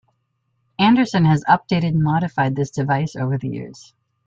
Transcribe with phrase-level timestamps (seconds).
[0.79, 3.93] Anderson has updated and modified this device over the years.